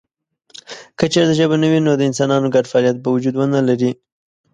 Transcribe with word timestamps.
که 0.97 1.05
چېرته 1.13 1.33
ژبه 1.39 1.55
نه 1.63 1.67
وي 1.71 1.79
نو 1.87 1.91
د 1.97 2.01
انسانانو 2.09 2.51
ګډ 2.55 2.65
فعالیت 2.71 2.97
به 3.01 3.09
وجود 3.15 3.35
ونه 3.35 3.59
لري. 3.67 3.91